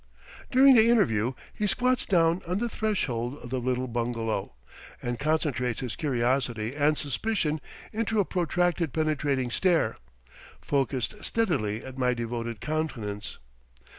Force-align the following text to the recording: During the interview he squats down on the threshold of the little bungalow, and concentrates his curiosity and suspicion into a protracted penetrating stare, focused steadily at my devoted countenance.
During 0.49 0.73
the 0.73 0.89
interview 0.89 1.33
he 1.53 1.67
squats 1.67 2.07
down 2.07 2.41
on 2.47 2.57
the 2.57 2.67
threshold 2.67 3.35
of 3.37 3.51
the 3.51 3.59
little 3.59 3.87
bungalow, 3.87 4.55
and 4.99 5.19
concentrates 5.19 5.81
his 5.81 5.95
curiosity 5.95 6.75
and 6.75 6.97
suspicion 6.97 7.61
into 7.93 8.19
a 8.19 8.25
protracted 8.25 8.93
penetrating 8.93 9.51
stare, 9.51 9.97
focused 10.59 11.23
steadily 11.23 11.85
at 11.85 11.99
my 11.99 12.15
devoted 12.15 12.61
countenance. 12.61 13.37